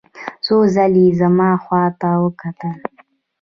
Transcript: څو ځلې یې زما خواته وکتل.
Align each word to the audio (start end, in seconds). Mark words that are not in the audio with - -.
څو 0.45 0.55
ځلې 0.75 1.03
یې 1.07 1.15
زما 1.21 1.49
خواته 1.63 2.09
وکتل. 2.23 2.75